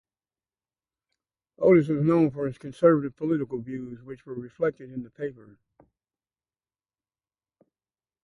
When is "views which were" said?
3.61-4.33